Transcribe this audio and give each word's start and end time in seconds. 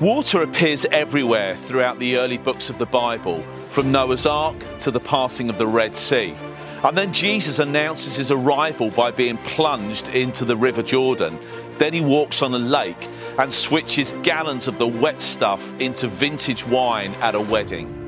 Water 0.00 0.42
appears 0.42 0.84
everywhere 0.86 1.54
throughout 1.54 2.00
the 2.00 2.16
early 2.16 2.36
books 2.36 2.68
of 2.68 2.78
the 2.78 2.86
Bible, 2.86 3.42
from 3.68 3.92
Noah's 3.92 4.26
Ark 4.26 4.56
to 4.80 4.90
the 4.90 4.98
passing 4.98 5.48
of 5.48 5.56
the 5.56 5.68
Red 5.68 5.94
Sea. 5.94 6.34
And 6.82 6.98
then 6.98 7.12
Jesus 7.12 7.60
announces 7.60 8.16
his 8.16 8.32
arrival 8.32 8.90
by 8.90 9.12
being 9.12 9.36
plunged 9.38 10.08
into 10.08 10.44
the 10.44 10.56
River 10.56 10.82
Jordan. 10.82 11.38
Then 11.78 11.92
he 11.92 12.00
walks 12.00 12.42
on 12.42 12.52
a 12.54 12.58
lake 12.58 13.08
and 13.38 13.52
switches 13.52 14.12
gallons 14.24 14.66
of 14.66 14.78
the 14.78 14.86
wet 14.88 15.22
stuff 15.22 15.72
into 15.80 16.08
vintage 16.08 16.66
wine 16.66 17.14
at 17.20 17.36
a 17.36 17.40
wedding. 17.40 18.03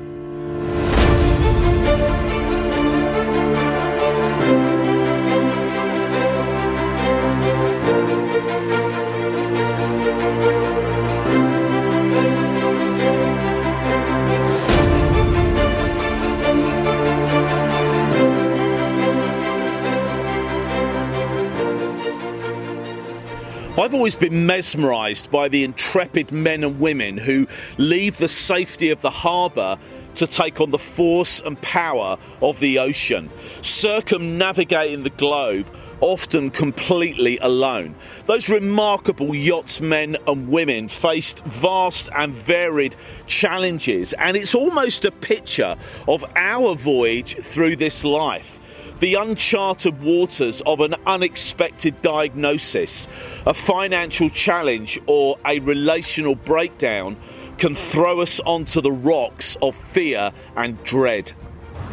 I've 23.79 23.93
always 23.93 24.15
been 24.15 24.47
mesmerised 24.47 25.29
by 25.29 25.49
the 25.49 25.63
intrepid 25.63 26.31
men 26.31 26.63
and 26.63 26.79
women 26.79 27.15
who 27.15 27.45
leave 27.77 28.17
the 28.17 28.27
safety 28.27 28.89
of 28.89 29.01
the 29.01 29.11
harbour 29.11 29.77
to 30.15 30.25
take 30.25 30.59
on 30.59 30.71
the 30.71 30.79
force 30.79 31.41
and 31.41 31.61
power 31.61 32.17
of 32.41 32.59
the 32.59 32.79
ocean, 32.79 33.29
circumnavigating 33.61 35.03
the 35.03 35.11
globe, 35.11 35.67
often 36.01 36.49
completely 36.49 37.37
alone. 37.37 37.93
Those 38.25 38.49
remarkable 38.49 39.35
yachtsmen 39.35 40.17
and 40.25 40.47
women 40.47 40.89
faced 40.89 41.45
vast 41.45 42.09
and 42.15 42.33
varied 42.33 42.95
challenges, 43.27 44.13
and 44.13 44.35
it's 44.35 44.55
almost 44.55 45.05
a 45.05 45.11
picture 45.11 45.77
of 46.07 46.25
our 46.35 46.73
voyage 46.73 47.37
through 47.43 47.75
this 47.75 48.03
life 48.03 48.59
the 48.99 49.15
uncharted 49.15 50.01
waters 50.01 50.61
of 50.61 50.81
an 50.81 50.95
unexpected 51.05 52.01
diagnosis, 52.01 53.07
a 53.45 53.53
financial 53.53 54.29
challenge, 54.29 54.99
or 55.05 55.37
a 55.45 55.59
relational 55.59 56.35
breakdown 56.35 57.15
can 57.57 57.75
throw 57.75 58.21
us 58.21 58.39
onto 58.41 58.81
the 58.81 58.91
rocks 58.91 59.57
of 59.61 59.75
fear 59.75 60.31
and 60.55 60.83
dread. 60.83 61.33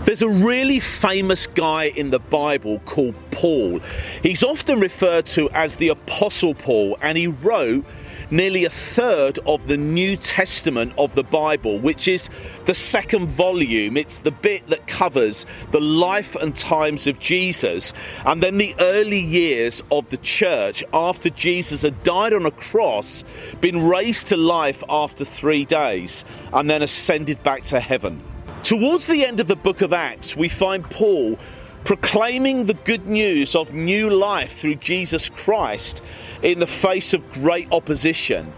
There's 0.04 0.22
a 0.22 0.28
really 0.28 0.80
famous 0.80 1.46
guy 1.46 1.84
in 1.84 2.10
the 2.10 2.18
Bible 2.18 2.80
called 2.80 3.14
Paul. 3.30 3.80
He's 4.22 4.42
often 4.42 4.78
referred 4.78 5.24
to 5.26 5.48
as 5.50 5.76
the 5.76 5.88
Apostle 5.88 6.54
Paul, 6.54 6.98
and 7.00 7.16
he 7.16 7.28
wrote 7.28 7.84
nearly 8.30 8.64
a 8.64 8.70
third 8.70 9.38
of 9.46 9.66
the 9.66 9.76
New 9.76 10.16
Testament 10.16 10.92
of 10.98 11.14
the 11.14 11.24
Bible, 11.24 11.78
which 11.78 12.08
is 12.08 12.30
the 12.66 12.74
second 12.74 13.28
volume. 13.28 13.96
It's 13.96 14.18
the 14.18 14.30
bit 14.30 14.66
that 14.68 14.86
covers 14.86 15.46
the 15.70 15.80
life 15.80 16.34
and 16.36 16.54
times 16.54 17.06
of 17.06 17.18
Jesus 17.18 17.92
and 18.26 18.42
then 18.42 18.58
the 18.58 18.74
early 18.80 19.20
years 19.20 19.82
of 19.90 20.08
the 20.10 20.16
church 20.18 20.84
after 20.92 21.30
Jesus 21.30 21.82
had 21.82 22.02
died 22.02 22.32
on 22.32 22.46
a 22.46 22.50
cross, 22.50 23.24
been 23.60 23.86
raised 23.86 24.28
to 24.28 24.36
life 24.36 24.82
after 24.88 25.24
three 25.24 25.64
days, 25.64 26.24
and 26.52 26.68
then 26.68 26.82
ascended 26.82 27.42
back 27.42 27.64
to 27.64 27.80
heaven. 27.80 28.22
Towards 28.62 29.06
the 29.06 29.24
end 29.24 29.40
of 29.40 29.46
the 29.46 29.56
book 29.56 29.82
of 29.82 29.92
Acts, 29.92 30.36
we 30.36 30.48
find 30.48 30.88
Paul 30.88 31.38
proclaiming 31.84 32.64
the 32.64 32.74
good 32.74 33.06
news 33.06 33.54
of 33.54 33.72
new 33.72 34.10
life 34.10 34.58
through 34.58 34.76
Jesus 34.76 35.28
Christ 35.28 36.02
in 36.42 36.58
the 36.58 36.66
face 36.66 37.12
of 37.12 37.30
great 37.32 37.70
opposition. 37.72 38.52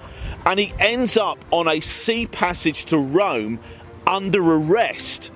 And 0.44 0.60
he 0.60 0.72
ends 0.78 1.16
up 1.16 1.44
on 1.50 1.66
a 1.66 1.80
sea 1.80 2.27
passage 2.27 2.84
to 2.86 2.98
Rome 2.98 3.58
under 4.06 4.41
arrest. 4.41 5.32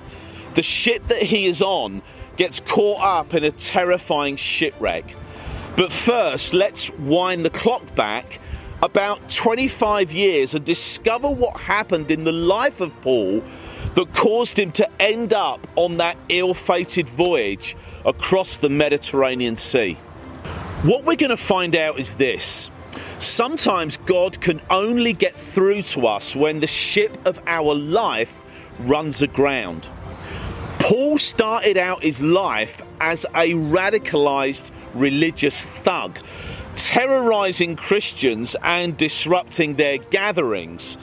The 0.55 0.63
ship 0.63 1.07
that 1.07 1.23
he 1.23 1.47
is 1.47 1.61
on 1.61 2.03
gets 2.37 2.61
caught 2.61 3.01
up 3.01 3.35
in 3.35 3.43
a 3.43 3.51
terrifying 3.51 4.37
shipwreck. 4.37 5.17
But 5.77 5.93
first, 5.93 6.55
let's 6.55 6.91
wind 6.91 7.45
the 7.45 7.51
clock 7.51 7.95
back 7.95 8.41
about 8.83 9.29
25 9.29 10.13
years 10.13 10.55
and 10.55 10.65
discover 10.65 11.29
what 11.29 11.61
happened 11.61 12.11
in 12.11 12.25
the 12.25 12.33
life 12.33 12.81
of 12.81 12.99
Paul 13.03 13.43
that 13.95 14.13
caused 14.15 14.59
him 14.59 14.73
to 14.73 14.89
end 15.01 15.33
up 15.33 15.67
on 15.77 15.97
that 15.99 16.17
ill 16.29 16.55
fated 16.55 17.09
voyage 17.09 17.77
across 18.05 18.57
the 18.57 18.69
Mediterranean 18.69 19.57
Sea. 19.57 19.95
What 20.83 21.05
we're 21.05 21.17
going 21.17 21.31
to 21.31 21.37
find 21.37 21.77
out 21.77 21.99
is 21.99 22.15
this. 22.15 22.71
Sometimes 23.19 23.99
God 23.99 24.41
can 24.41 24.63
only 24.71 25.13
get 25.13 25.37
through 25.37 25.83
to 25.83 26.07
us 26.07 26.35
when 26.35 26.61
the 26.61 26.67
ship 26.67 27.19
of 27.27 27.39
our 27.47 27.75
life 27.75 28.41
runs 28.81 29.21
aground. 29.21 29.91
Paul 30.79 31.19
started 31.19 31.77
out 31.77 32.03
his 32.03 32.23
life 32.23 32.81
as 33.01 33.25
a 33.35 33.53
radicalized 33.53 34.71
religious 34.95 35.61
thug, 35.63 36.19
terrorizing 36.75 37.77
Christians 37.77 38.57
and 38.63 38.97
disrupting 38.97 39.75
their 39.75 39.99
gatherings. 39.99 40.97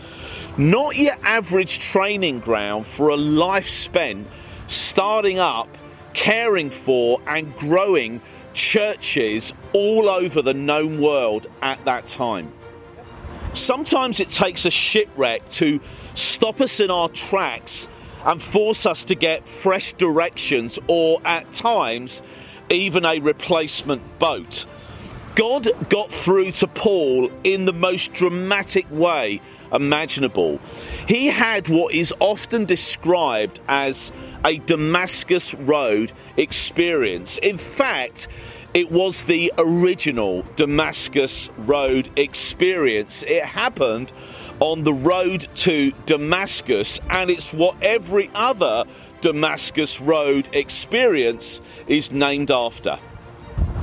Not 0.57 0.95
your 0.95 1.13
average 1.21 1.77
training 1.77 2.39
ground 2.39 2.87
for 2.87 3.09
a 3.09 3.15
life 3.15 3.67
spent 3.67 4.27
starting 4.65 5.37
up, 5.37 5.69
caring 6.13 6.71
for, 6.71 7.21
and 7.27 7.55
growing 7.57 8.21
churches 8.55 9.53
all 9.73 10.09
over 10.09 10.41
the 10.41 10.55
known 10.55 10.99
world 10.99 11.45
at 11.61 11.85
that 11.85 12.07
time. 12.07 12.51
Sometimes 13.53 14.19
it 14.19 14.29
takes 14.29 14.65
a 14.65 14.71
shipwreck 14.71 15.47
to 15.49 15.79
stop 16.15 16.59
us 16.59 16.79
in 16.79 16.89
our 16.89 17.09
tracks 17.09 17.87
and 18.25 18.41
force 18.41 18.87
us 18.87 19.05
to 19.05 19.15
get 19.15 19.47
fresh 19.47 19.93
directions 19.93 20.79
or 20.87 21.21
at 21.23 21.51
times 21.51 22.23
even 22.71 23.05
a 23.05 23.19
replacement 23.19 24.01
boat. 24.17 24.65
God 25.35 25.69
got 25.89 26.11
through 26.11 26.49
to 26.53 26.67
Paul 26.67 27.29
in 27.43 27.65
the 27.65 27.73
most 27.73 28.11
dramatic 28.13 28.89
way 28.89 29.39
imaginable. 29.73 30.59
He 31.07 31.27
had 31.27 31.67
what 31.69 31.93
is 31.93 32.13
often 32.19 32.65
described 32.65 33.59
as 33.67 34.11
a 34.45 34.57
Damascus 34.59 35.53
Road 35.55 36.11
experience. 36.37 37.37
In 37.39 37.57
fact, 37.57 38.27
it 38.73 38.91
was 38.91 39.23
the 39.23 39.51
original 39.57 40.43
Damascus 40.55 41.49
Road 41.57 42.09
experience. 42.15 43.23
It 43.23 43.43
happened 43.43 44.11
on 44.59 44.83
the 44.83 44.93
road 44.93 45.47
to 45.55 45.91
Damascus, 46.05 46.99
and 47.09 47.29
it's 47.29 47.53
what 47.53 47.75
every 47.81 48.29
other 48.33 48.83
Damascus 49.21 49.99
Road 49.99 50.49
experience 50.53 51.61
is 51.87 52.11
named 52.11 52.51
after. 52.51 52.99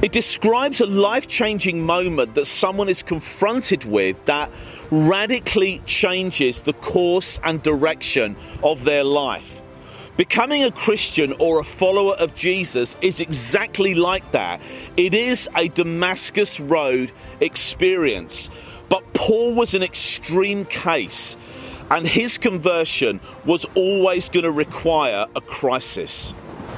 It 0.02 0.12
describes 0.12 0.80
a 0.80 0.86
life 0.86 1.26
changing 1.26 1.84
moment 1.84 2.34
that 2.34 2.46
someone 2.46 2.88
is 2.88 3.02
confronted 3.02 3.84
with 3.84 4.22
that 4.26 4.50
radically 4.94 5.82
changes 5.86 6.62
the 6.62 6.72
course 6.74 7.40
and 7.42 7.62
direction 7.62 8.36
of 8.62 8.84
their 8.84 9.04
life. 9.04 9.60
Becoming 10.16 10.62
a 10.62 10.70
Christian 10.70 11.34
or 11.40 11.58
a 11.58 11.64
follower 11.64 12.14
of 12.14 12.36
Jesus 12.36 12.96
is 13.00 13.18
exactly 13.18 13.94
like 13.94 14.30
that. 14.30 14.60
It 14.96 15.12
is 15.12 15.48
a 15.56 15.68
Damascus 15.68 16.60
Road 16.60 17.10
experience. 17.40 18.48
But 18.88 19.12
Paul 19.12 19.54
was 19.54 19.74
an 19.74 19.82
extreme 19.82 20.66
case, 20.66 21.36
and 21.90 22.06
his 22.06 22.38
conversion 22.38 23.18
was 23.44 23.66
always 23.74 24.28
going 24.28 24.44
to 24.44 24.52
require 24.52 25.26
a 25.34 25.40
crisis. 25.40 26.32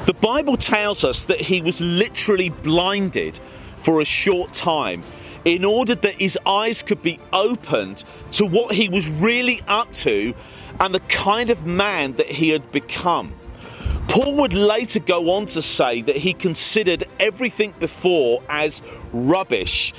The 0.06 0.14
Bible 0.14 0.56
tells 0.56 1.04
us 1.04 1.24
that 1.26 1.40
he 1.40 1.60
was 1.60 1.80
literally 1.82 2.48
blinded 2.48 3.38
for 3.76 4.00
a 4.00 4.04
short 4.06 4.54
time 4.54 5.02
in 5.46 5.64
order 5.64 5.94
that 5.94 6.20
his 6.20 6.36
eyes 6.44 6.82
could 6.82 7.00
be 7.02 7.20
opened 7.32 8.02
to 8.32 8.44
what 8.44 8.74
he 8.74 8.88
was 8.88 9.08
really 9.08 9.62
up 9.68 9.90
to 9.92 10.34
and 10.80 10.92
the 10.92 11.00
kind 11.00 11.50
of 11.50 11.64
man 11.64 12.12
that 12.14 12.26
he 12.26 12.48
had 12.50 12.70
become. 12.72 13.32
Paul 14.08 14.34
would 14.36 14.52
later 14.52 14.98
go 14.98 15.30
on 15.30 15.46
to 15.46 15.62
say 15.62 16.02
that 16.02 16.16
he 16.16 16.32
considered 16.32 17.04
everything 17.20 17.72
before 17.78 18.42
as 18.48 18.82
rubbish. 19.12 19.94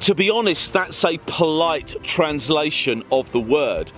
To 0.00 0.14
be 0.14 0.30
honest, 0.30 0.72
that's 0.72 1.04
a 1.04 1.18
polite 1.26 1.94
translation 2.02 3.04
of 3.12 3.30
the 3.32 3.40
word 3.40 3.92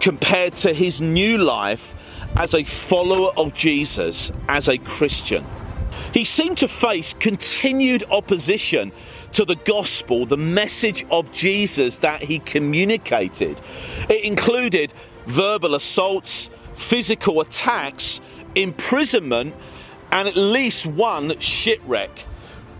compared 0.00 0.56
to 0.56 0.74
his 0.74 1.00
new 1.00 1.38
life 1.38 1.94
as 2.34 2.54
a 2.54 2.64
follower 2.64 3.30
of 3.36 3.54
Jesus, 3.54 4.32
as 4.48 4.68
a 4.68 4.78
Christian. 4.78 5.46
He 6.12 6.24
seemed 6.24 6.58
to 6.58 6.68
face 6.68 7.14
continued 7.14 8.04
opposition 8.10 8.92
to 9.34 9.44
the 9.44 9.56
gospel, 9.56 10.26
the 10.26 10.36
message 10.36 11.04
of 11.10 11.30
Jesus 11.32 11.98
that 11.98 12.22
he 12.22 12.38
communicated. 12.40 13.60
It 14.08 14.24
included 14.24 14.92
verbal 15.26 15.74
assaults, 15.74 16.50
physical 16.74 17.40
attacks, 17.40 18.20
imprisonment, 18.54 19.54
and 20.12 20.28
at 20.28 20.36
least 20.36 20.86
one 20.86 21.38
shipwreck. 21.40 22.26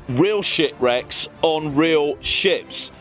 Real 0.08 0.42
shipwrecks 0.42 1.28
on 1.42 1.74
real 1.74 2.20
ships. 2.20 2.92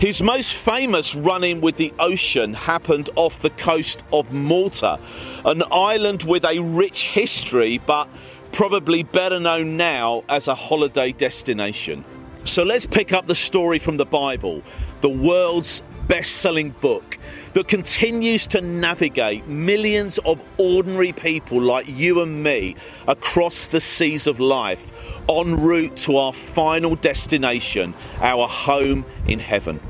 His 0.00 0.20
most 0.20 0.54
famous 0.54 1.14
run 1.14 1.44
in 1.44 1.60
with 1.60 1.76
the 1.76 1.92
ocean 1.98 2.54
happened 2.54 3.08
off 3.16 3.40
the 3.40 3.50
coast 3.50 4.02
of 4.12 4.32
Malta, 4.32 4.98
an 5.44 5.62
island 5.70 6.24
with 6.24 6.44
a 6.44 6.58
rich 6.60 7.04
history 7.04 7.78
but 7.78 8.08
probably 8.52 9.04
better 9.04 9.38
known 9.38 9.76
now 9.76 10.24
as 10.28 10.48
a 10.48 10.54
holiday 10.54 11.12
destination. 11.12 12.04
So 12.46 12.62
let's 12.62 12.86
pick 12.86 13.12
up 13.12 13.26
the 13.26 13.34
story 13.34 13.80
from 13.80 13.96
the 13.96 14.06
Bible, 14.06 14.62
the 15.00 15.08
world's 15.08 15.82
best 16.06 16.36
selling 16.36 16.70
book 16.80 17.18
that 17.54 17.66
continues 17.66 18.46
to 18.46 18.60
navigate 18.60 19.48
millions 19.48 20.18
of 20.18 20.40
ordinary 20.56 21.10
people 21.10 21.60
like 21.60 21.88
you 21.88 22.22
and 22.22 22.44
me 22.44 22.76
across 23.08 23.66
the 23.66 23.80
seas 23.80 24.28
of 24.28 24.38
life 24.38 24.92
en 25.28 25.56
route 25.60 25.96
to 25.96 26.18
our 26.18 26.32
final 26.32 26.94
destination, 26.94 27.94
our 28.20 28.46
home 28.46 29.04
in 29.26 29.40
heaven. 29.40 29.80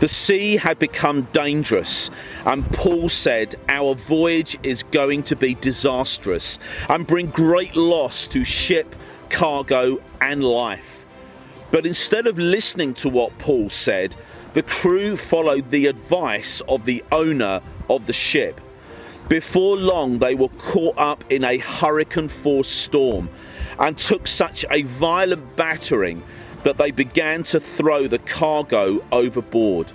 The 0.00 0.08
sea 0.08 0.56
had 0.56 0.80
become 0.80 1.28
dangerous, 1.32 2.10
and 2.44 2.68
Paul 2.72 3.08
said, 3.08 3.54
Our 3.68 3.94
voyage 3.94 4.58
is 4.64 4.82
going 4.82 5.22
to 5.22 5.36
be 5.36 5.54
disastrous 5.54 6.58
and 6.88 7.06
bring 7.06 7.26
great 7.28 7.76
loss 7.76 8.26
to 8.28 8.44
ship, 8.44 8.96
cargo, 9.30 10.02
and 10.20 10.42
life. 10.42 11.05
But 11.70 11.86
instead 11.86 12.26
of 12.26 12.38
listening 12.38 12.94
to 12.94 13.08
what 13.08 13.36
Paul 13.38 13.70
said, 13.70 14.16
the 14.54 14.62
crew 14.62 15.16
followed 15.16 15.70
the 15.70 15.86
advice 15.86 16.62
of 16.62 16.84
the 16.84 17.04
owner 17.12 17.60
of 17.90 18.06
the 18.06 18.12
ship. 18.12 18.60
Before 19.28 19.76
long, 19.76 20.18
they 20.18 20.34
were 20.34 20.48
caught 20.48 20.96
up 20.96 21.24
in 21.30 21.44
a 21.44 21.58
hurricane 21.58 22.28
force 22.28 22.68
storm 22.68 23.28
and 23.78 23.98
took 23.98 24.26
such 24.26 24.64
a 24.70 24.82
violent 24.82 25.56
battering 25.56 26.22
that 26.62 26.78
they 26.78 26.90
began 26.90 27.42
to 27.44 27.60
throw 27.60 28.06
the 28.06 28.18
cargo 28.20 29.04
overboard. 29.12 29.92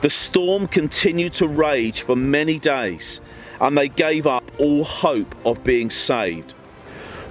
The 0.00 0.10
storm 0.10 0.66
continued 0.66 1.34
to 1.34 1.48
rage 1.48 2.02
for 2.02 2.16
many 2.16 2.58
days, 2.58 3.20
and 3.60 3.76
they 3.76 3.88
gave 3.88 4.26
up 4.26 4.50
all 4.58 4.84
hope 4.84 5.34
of 5.44 5.62
being 5.62 5.90
saved. 5.90 6.54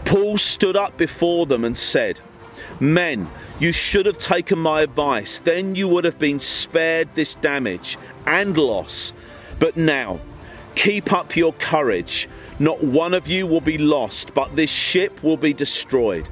Paul 0.05 0.37
stood 0.37 0.75
up 0.75 0.97
before 0.97 1.45
them 1.45 1.65
and 1.65 1.77
said, 1.77 2.19
Men, 2.79 3.29
you 3.59 3.71
should 3.71 4.05
have 4.05 4.17
taken 4.17 4.59
my 4.59 4.81
advice, 4.81 5.39
then 5.39 5.75
you 5.75 5.87
would 5.87 6.05
have 6.05 6.19
been 6.19 6.39
spared 6.39 7.09
this 7.15 7.35
damage 7.35 7.97
and 8.25 8.57
loss. 8.57 9.13
But 9.59 9.77
now, 9.77 10.19
keep 10.75 11.13
up 11.13 11.35
your 11.35 11.53
courage 11.53 12.27
not 12.59 12.83
one 12.83 13.13
of 13.13 13.27
you 13.27 13.47
will 13.47 13.61
be 13.61 13.77
lost, 13.77 14.33
but 14.33 14.55
this 14.55 14.69
ship 14.69 15.23
will 15.23 15.37
be 15.37 15.53
destroyed. 15.53 16.29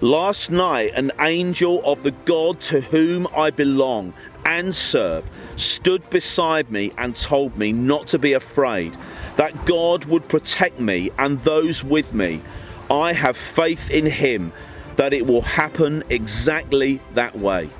Last 0.00 0.50
night, 0.50 0.92
an 0.94 1.10
angel 1.20 1.82
of 1.84 2.02
the 2.02 2.12
God 2.12 2.60
to 2.62 2.80
whom 2.80 3.26
I 3.36 3.50
belong 3.50 4.14
and 4.44 4.74
serve 4.74 5.28
stood 5.56 6.08
beside 6.10 6.70
me 6.70 6.92
and 6.98 7.16
told 7.16 7.56
me 7.56 7.72
not 7.72 8.06
to 8.08 8.18
be 8.18 8.34
afraid, 8.34 8.96
that 9.36 9.66
God 9.66 10.04
would 10.04 10.28
protect 10.28 10.78
me 10.78 11.10
and 11.18 11.38
those 11.40 11.82
with 11.82 12.14
me. 12.14 12.42
I 12.90 13.12
have 13.12 13.36
faith 13.36 13.90
in 13.90 14.06
Him 14.06 14.52
that 14.96 15.12
it 15.12 15.26
will 15.26 15.42
happen 15.42 16.02
exactly 16.10 17.00
that 17.14 17.38
way. 17.38 17.70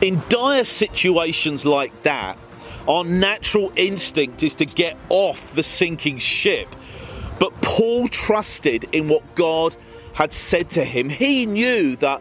In 0.00 0.22
dire 0.28 0.64
situations 0.64 1.64
like 1.64 2.02
that, 2.02 2.38
our 2.86 3.04
natural 3.04 3.72
instinct 3.76 4.42
is 4.42 4.54
to 4.56 4.64
get 4.64 4.96
off 5.10 5.52
the 5.54 5.62
sinking 5.62 6.18
ship 6.18 6.74
but 7.38 7.60
Paul 7.62 8.08
trusted 8.08 8.88
in 8.92 9.08
what 9.08 9.34
God 9.34 9.76
had 10.12 10.32
said 10.32 10.68
to 10.70 10.84
him. 10.84 11.08
He 11.08 11.46
knew 11.46 11.96
that 11.96 12.20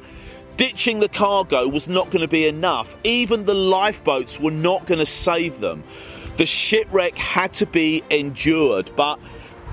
ditching 0.55 0.99
the 0.99 1.09
cargo 1.09 1.67
was 1.67 1.87
not 1.87 2.05
going 2.07 2.21
to 2.21 2.27
be 2.27 2.47
enough. 2.47 2.95
Even 3.03 3.45
the 3.45 3.53
lifeboats 3.53 4.39
were 4.39 4.51
not 4.51 4.85
going 4.85 4.99
to 4.99 5.05
save 5.05 5.59
them. 5.59 5.83
The 6.35 6.45
shipwreck 6.45 7.17
had 7.17 7.53
to 7.53 7.65
be 7.65 8.03
endured, 8.11 8.91
but 8.95 9.19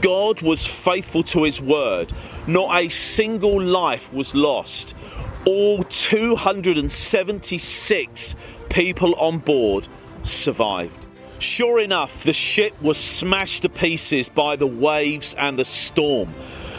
God 0.01 0.43
was 0.43 0.67
faithful 0.67 1.23
to 1.25 1.43
his 1.45 1.61
word. 1.61 2.13
Not 2.47 2.83
a 2.83 2.89
single 2.89 3.63
life 3.63 4.11
was 4.13 4.35
lost. 4.35 4.95
All 5.47 5.85
276 5.85 8.37
people 8.69 9.15
on 9.15 9.39
board 9.39 9.89
survived. 10.23 11.07
Sure 11.39 11.81
enough, 11.81 12.25
the 12.25 12.33
ship 12.33 12.75
was 12.81 12.97
smashed 12.97 13.63
to 13.63 13.69
pieces 13.69 14.29
by 14.29 14.57
the 14.57 14.67
waves 14.67 15.35
and 15.35 15.59
the 15.59 15.65
storm. 15.65 16.35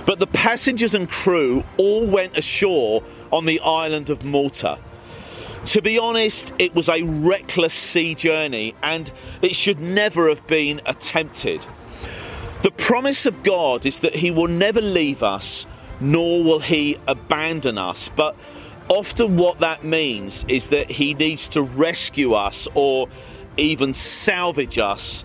But 0.05 0.19
the 0.19 0.27
passengers 0.27 0.93
and 0.93 1.09
crew 1.09 1.63
all 1.77 2.07
went 2.07 2.37
ashore 2.37 3.03
on 3.31 3.45
the 3.45 3.59
island 3.61 4.09
of 4.09 4.23
Malta. 4.23 4.79
To 5.65 5.81
be 5.81 5.97
honest, 5.97 6.53
it 6.59 6.75
was 6.75 6.89
a 6.89 7.01
reckless 7.01 7.73
sea 7.73 8.13
journey 8.13 8.75
and 8.83 9.11
it 9.41 9.55
should 9.55 9.79
never 9.79 10.29
have 10.29 10.45
been 10.45 10.79
attempted. 10.85 11.65
The 12.65 12.71
promise 12.71 13.27
of 13.27 13.43
God 13.43 13.85
is 13.85 13.99
that 13.99 14.15
He 14.15 14.31
will 14.31 14.47
never 14.47 14.81
leave 14.81 15.21
us, 15.21 15.67
nor 15.99 16.43
will 16.43 16.57
He 16.57 16.97
abandon 17.07 17.77
us. 17.77 18.09
But 18.15 18.35
often, 18.89 19.37
what 19.37 19.59
that 19.59 19.83
means 19.83 20.43
is 20.47 20.69
that 20.69 20.89
He 20.89 21.13
needs 21.13 21.47
to 21.49 21.61
rescue 21.61 22.33
us 22.33 22.67
or 22.73 23.07
even 23.57 23.93
salvage 23.93 24.79
us 24.79 25.23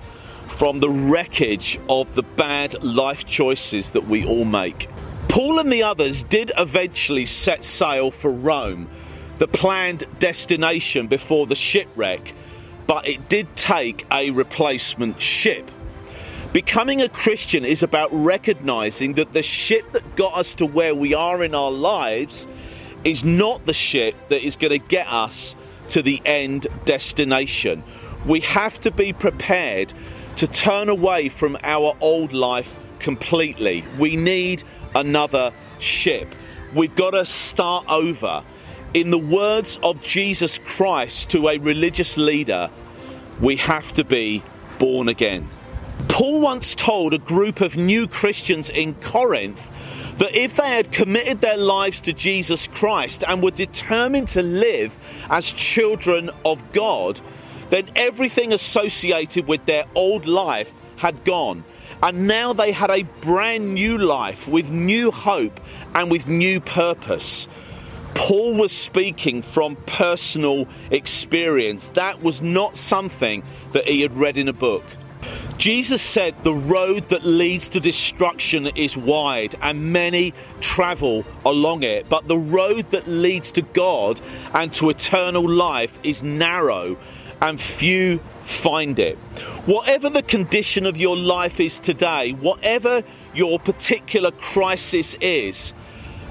from 0.49 0.81
the 0.81 0.91
wreckage 0.91 1.81
of 1.89 2.15
the 2.15 2.25
bad 2.25 2.85
life 2.85 3.25
choices 3.25 3.93
that 3.93 4.07
we 4.07 4.27
all 4.27 4.45
make. 4.45 4.91
Paul 5.31 5.61
and 5.61 5.73
the 5.73 5.83
others 5.83 6.25
did 6.25 6.53
eventually 6.59 7.25
set 7.25 7.65
sail 7.65 8.11
for 8.11 8.31
Rome, 8.31 8.87
the 9.39 9.49
planned 9.49 10.05
destination 10.19 11.07
before 11.07 11.47
the 11.47 11.57
shipwreck, 11.57 12.35
but 12.87 13.09
it 13.09 13.31
did 13.31 13.57
take 13.57 14.05
a 14.13 14.31
replacement 14.31 15.23
ship. 15.23 15.71
Becoming 16.53 17.01
a 17.01 17.09
Christian 17.09 17.65
is 17.65 17.83
about 17.83 18.11
recognizing 18.13 19.15
that 19.15 19.33
the 19.33 19.43
ship 19.43 19.91
that 19.93 20.17
got 20.17 20.37
us 20.37 20.55
to 20.57 20.67
where 20.67 20.95
we 20.95 21.15
are 21.15 21.45
in 21.45 21.55
our 21.55 21.71
lives 21.71 22.49
is 23.05 23.25
not 23.25 23.67
the 23.67 23.73
ship 23.73 24.15
that 24.29 24.45
is 24.45 24.57
going 24.57 24.79
to 24.79 24.87
get 24.87 25.07
us 25.09 25.55
to 25.89 26.03
the 26.03 26.21
end 26.25 26.67
destination 26.85 27.83
we 28.27 28.41
have 28.41 28.79
to 28.81 28.91
be 28.91 29.13
prepared 29.13 29.93
to 30.37 30.47
turn 30.47 30.89
away 30.89 31.29
from 31.29 31.57
our 31.63 31.97
old 32.01 32.33
life 32.33 32.77
completely. 32.99 33.85
We 33.99 34.17
need 34.17 34.63
another 34.95 35.53
ship. 35.79 36.35
We've 36.75 36.95
got 36.95 37.13
to 37.13 37.25
start 37.25 37.87
over. 37.89 38.45
In 38.93 39.11
the 39.11 39.19
words 39.19 39.79
of 39.83 40.03
Jesus 40.03 40.59
Christ 40.59 41.31
to 41.31 41.49
a 41.49 41.59
religious 41.59 42.17
leader, 42.17 42.71
we 43.41 43.57
have 43.57 43.93
to 43.95 44.05
be 44.05 44.43
born 44.79 45.09
again. 45.09 45.49
Paul 46.09 46.41
once 46.41 46.75
told 46.75 47.15
a 47.15 47.19
group 47.19 47.61
of 47.61 47.77
new 47.77 48.07
Christians 48.07 48.71
in 48.71 48.95
Corinth 48.95 49.71
that 50.19 50.37
if 50.37 50.57
they 50.57 50.69
had 50.69 50.93
committed 50.93 51.41
their 51.41 51.57
lives 51.57 52.01
to 52.03 52.13
Jesus 52.13 52.69
Christ 52.69 53.25
and 53.27 53.43
were 53.43 53.51
determined 53.51 54.29
to 54.29 54.43
live 54.43 54.99
as 55.31 55.51
children 55.51 56.31
of 56.45 56.73
God, 56.73 57.21
then 57.71 57.91
everything 57.97 58.53
associated 58.53 59.47
with 59.47 59.65
their 59.67 59.85
old 59.95 60.27
life 60.27 60.73
had 60.97 61.25
gone. 61.25 61.65
And 62.03 62.27
now 62.27 62.53
they 62.53 62.73
had 62.73 62.91
a 62.91 63.03
brand 63.21 63.75
new 63.75 63.99
life 63.99 64.47
with 64.47 64.71
new 64.71 65.11
hope 65.11 65.61
and 65.95 66.11
with 66.11 66.27
new 66.29 66.61
purpose. 66.61 67.49
Paul 68.15 68.55
was 68.55 68.73
speaking 68.73 69.41
from 69.43 69.77
personal 69.87 70.67
experience. 70.91 71.91
That 71.91 72.23
was 72.23 72.43
not 72.43 72.77
something 72.77 73.43
that 73.73 73.87
he 73.87 74.03
had 74.03 74.17
read 74.17 74.37
in 74.37 74.49
a 74.49 74.53
book. 74.53 74.85
Jesus 75.59 76.01
said, 76.01 76.35
The 76.43 76.55
road 76.55 77.09
that 77.11 77.25
leads 77.25 77.69
to 77.71 77.81
destruction 77.81 78.67
is 78.69 78.97
wide, 78.97 79.55
and 79.61 79.93
many 79.93 80.33
travel 80.61 81.25
along 81.45 81.83
it. 81.83 82.09
But 82.09 82.29
the 82.29 82.39
road 82.39 82.91
that 82.91 83.07
leads 83.07 83.53
to 83.53 83.63
God 83.63 84.21
and 84.55 84.73
to 84.75 84.91
eternal 84.91 85.49
life 85.49 85.99
is 86.03 86.23
narrow, 86.23 86.97
and 87.43 87.61
few 87.61 88.21
find 88.45 88.99
it. 88.99 89.17
Whatever 89.67 90.11
the 90.11 90.23
condition 90.23 90.87
of 90.87 90.97
your 90.97 91.17
life 91.17 91.61
is 91.61 91.79
today, 91.79 92.33
whatever 92.33 93.03
your 93.35 93.59
particular 93.59 94.31
crisis 94.31 95.17
is, 95.21 95.75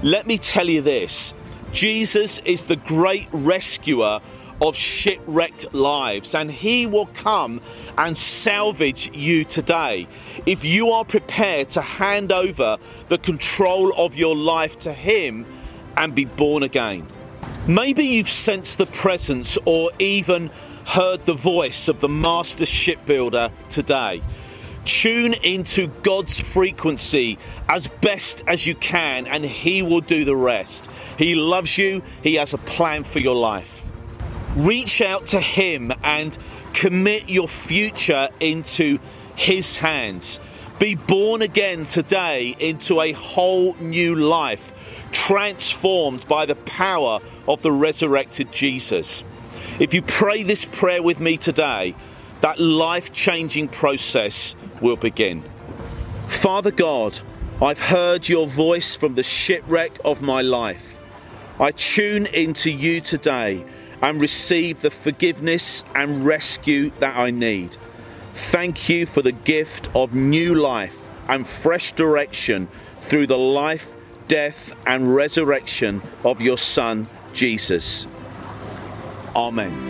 let 0.02 0.26
me 0.26 0.38
tell 0.38 0.68
you 0.68 0.82
this 0.82 1.34
Jesus 1.72 2.40
is 2.40 2.64
the 2.64 2.76
great 2.76 3.28
rescuer 3.32 4.20
of 4.60 4.76
shipwrecked 4.76 5.72
lives, 5.74 6.34
and 6.34 6.50
He 6.50 6.86
will 6.86 7.06
come 7.06 7.60
and 7.96 8.16
salvage 8.16 9.10
you 9.14 9.44
today 9.44 10.06
if 10.46 10.64
you 10.64 10.90
are 10.90 11.04
prepared 11.04 11.68
to 11.70 11.80
hand 11.80 12.32
over 12.32 12.78
the 13.08 13.18
control 13.18 13.92
of 13.96 14.14
your 14.16 14.36
life 14.36 14.78
to 14.80 14.92
Him 14.92 15.46
and 15.96 16.14
be 16.14 16.24
born 16.24 16.62
again. 16.62 17.06
Maybe 17.66 18.04
you've 18.04 18.28
sensed 18.28 18.78
the 18.78 18.86
presence 18.86 19.58
or 19.64 19.90
even 19.98 20.50
heard 20.86 21.24
the 21.26 21.34
voice 21.34 21.88
of 21.88 22.00
the 22.00 22.08
master 22.08 22.66
shipbuilder 22.66 23.50
today. 23.68 24.22
Tune 24.86 25.34
into 25.34 25.88
God's 26.02 26.40
frequency 26.40 27.38
as 27.68 27.86
best 27.86 28.42
as 28.46 28.66
you 28.66 28.74
can, 28.74 29.26
and 29.26 29.44
He 29.44 29.82
will 29.82 30.00
do 30.00 30.24
the 30.24 30.34
rest. 30.34 30.88
He 31.18 31.34
loves 31.34 31.76
you, 31.76 32.02
He 32.22 32.34
has 32.36 32.54
a 32.54 32.58
plan 32.58 33.04
for 33.04 33.18
your 33.18 33.36
life. 33.36 33.79
Reach 34.56 35.00
out 35.00 35.26
to 35.26 35.40
Him 35.40 35.92
and 36.02 36.36
commit 36.72 37.28
your 37.28 37.48
future 37.48 38.28
into 38.40 38.98
His 39.36 39.76
hands. 39.76 40.40
Be 40.78 40.94
born 40.94 41.42
again 41.42 41.86
today 41.86 42.56
into 42.58 43.00
a 43.00 43.12
whole 43.12 43.74
new 43.74 44.14
life, 44.14 44.72
transformed 45.12 46.26
by 46.26 46.46
the 46.46 46.56
power 46.56 47.20
of 47.46 47.60
the 47.62 47.70
resurrected 47.70 48.50
Jesus. 48.50 49.22
If 49.78 49.94
you 49.94 50.02
pray 50.02 50.42
this 50.42 50.64
prayer 50.64 51.02
with 51.02 51.20
me 51.20 51.36
today, 51.36 51.94
that 52.40 52.58
life 52.58 53.12
changing 53.12 53.68
process 53.68 54.56
will 54.80 54.96
begin. 54.96 55.44
Father 56.28 56.70
God, 56.70 57.20
I've 57.60 57.80
heard 57.80 58.28
your 58.28 58.46
voice 58.46 58.94
from 58.94 59.14
the 59.14 59.22
shipwreck 59.22 59.92
of 60.04 60.22
my 60.22 60.40
life. 60.40 60.98
I 61.58 61.72
tune 61.72 62.24
into 62.26 62.70
you 62.70 63.02
today 63.02 63.64
and 64.02 64.20
receive 64.20 64.80
the 64.80 64.90
forgiveness 64.90 65.84
and 65.94 66.24
rescue 66.24 66.90
that 67.00 67.16
I 67.16 67.30
need. 67.30 67.76
Thank 68.32 68.88
you 68.88 69.06
for 69.06 69.22
the 69.22 69.32
gift 69.32 69.90
of 69.94 70.14
new 70.14 70.54
life 70.54 71.08
and 71.28 71.46
fresh 71.46 71.92
direction 71.92 72.68
through 73.00 73.26
the 73.26 73.38
life, 73.38 73.96
death, 74.28 74.74
and 74.86 75.14
resurrection 75.14 76.02
of 76.24 76.40
your 76.40 76.58
Son, 76.58 77.08
Jesus. 77.32 78.06
Amen. 79.36 79.89